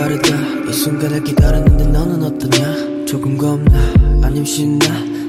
[0.00, 0.34] 다르다.
[0.66, 3.04] 이 순간을 기다렸는데 너는 어떠냐?
[3.04, 3.78] 조금 겁나?
[4.22, 4.86] 아님 신나?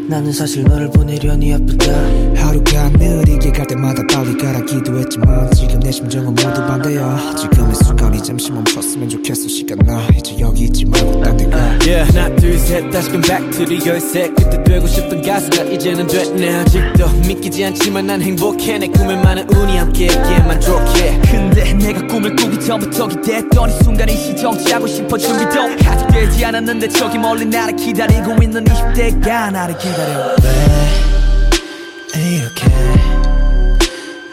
[0.07, 1.91] 나는 사실 너를 보내려니 아프다.
[2.35, 7.35] 하루가 느리게 갈 때마다 빨리 가라 기도했지만 지금 내 심정은 모두 반대야.
[7.37, 9.47] 지금의 순간이 잠시 멈췄으면 좋겠어.
[9.47, 10.05] 시간 나.
[10.17, 11.57] 이제 여기 있지 말고 딴데 가.
[11.85, 12.91] Yeah 하나 둘셋.
[12.91, 16.55] 다시금 back to the 열쇠 그때 되고 싶던 가수가 이제는 됐네.
[16.55, 18.79] 아직도 믿기지 않지만 난 행복해.
[18.79, 20.07] 내 꿈에 많은 운이 함께
[22.71, 28.63] 전부터 기대했던 이 순간이 시정치하고 싶어 준비도 아직 되지 않았는데 저기 멀리 나를 기다리고 있는
[28.63, 30.33] 20대가 나를 기다려.
[32.15, 32.69] 왜 이렇게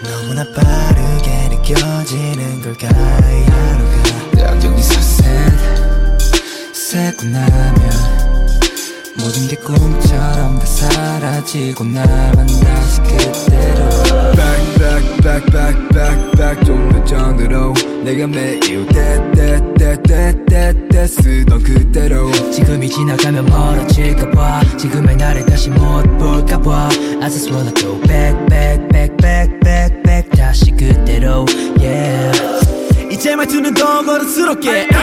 [0.05, 4.51] 너무나 빠르게 느껴지는 걸까 이 하루가?
[4.53, 5.59] 양정이 서센
[6.73, 7.91] 새고 나면.
[9.19, 14.08] 모든 게 꿈처럼 다 사라지고 나만 다시 그대로
[14.99, 24.77] Back back back back back 좀더 전으로 내가 매일 때때때때때때 쓰던 그대로 지금이 지나가면 멀어질까봐
[24.77, 26.89] 지금의 나를 다시 못 볼까봐
[27.23, 31.47] I just wanna go back back back back back back 다시 그대로
[31.79, 32.59] yeah
[33.13, 34.98] 이제 말투는 더 거칠스럽게 좀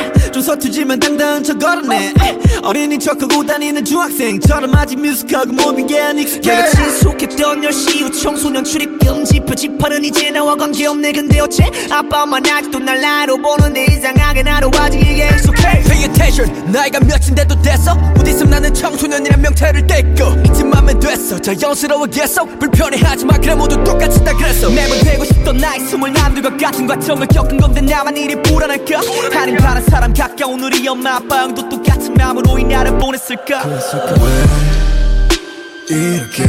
[0.46, 2.14] 서투지만 당당한 척 걸었네.
[2.62, 8.64] 어린이 척하고 다니는 중학생처럼 아직 뮤직하고 모든 게 안 익숙해 내가 지속했던 10시 후 청소년
[8.64, 11.14] 출입금 지표 지파는 이제 나와 관계없네.
[11.14, 11.66] 근데 어째?
[11.90, 15.25] 아빠 엄마는 아직도 날 나로 보는데 이상하게 나로 아직 이게
[16.36, 17.96] Attention 나이가 몇인데도 됐어?
[18.14, 20.32] 곧 있으면 나는 청소년이란 명태를 떼고?
[20.46, 21.40] 이쯤 하면 됐어.
[21.40, 22.44] 자연스러워겠어?
[22.60, 23.38] 불편해하지마.
[23.38, 24.70] 그래 모두 똑같이 다 그랬어.
[24.70, 29.00] 매번 되고 싶던 나의 스물 남들과 같은 과정을 겪은 건데 나만 이리 불안할까?
[29.40, 33.64] 아님 다른 사람 가까운 우리 엄마 아빠 형도 똑같은 마음으로 이 나를 보냈을까?
[35.90, 36.44] 이렇게?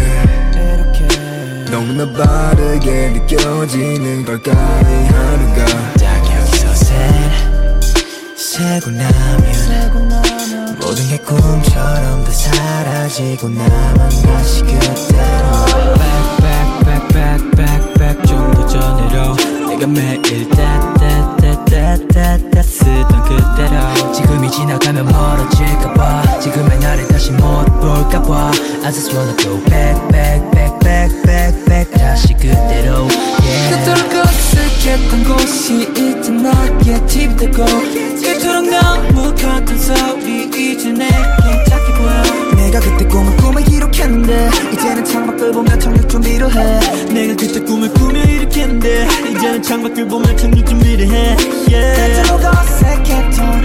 [1.71, 5.97] 너무나 빠르게 느껴지는 걸까 이 하루가
[8.57, 14.81] 새고 나면 모든 게 꿈처럼 다 사라지고 나만 다시 그대로.
[16.01, 16.73] Back back
[17.13, 19.37] back back back 좀 더 전으로.
[19.69, 24.13] 내가 매일 때때때때때때 쓰던 그대로.
[24.13, 26.41] 지금이 지나가면 멀어질까봐.
[26.41, 28.53] 지금의 나를 다시 못 볼까봐.
[28.85, 31.93] I just wanna go back back back back back back.
[31.93, 33.07] 다시 그대로
[33.43, 33.85] yeah.
[33.85, 37.63] 그토록 어색했던 곳이 이제 나의 팁이 되고
[38.47, 42.23] 그토록 너무 컸던 소리 이제 내게 작게 보여.
[42.55, 46.81] 내가 그때 꿈을 꾸며 기록했는데 이제는 창밖을 보며 착륙 준비를 해.
[47.13, 51.37] 내가 그때 꿈을 꾸며 일으켰는데 이제는 창밖을 보며 착륙 준비를 해.
[51.69, 52.23] Yeah.
[52.23, 53.65] 그토록 어색했던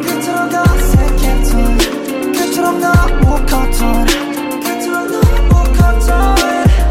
[0.00, 4.06] 그토록 어색했던 그토록 너무 컸던
[4.62, 6.36] 그토록 너무 컸던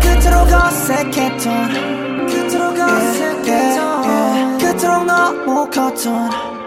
[0.01, 6.58] 그토록 어색했던 그토록 어색했던 그토록 너무 컸던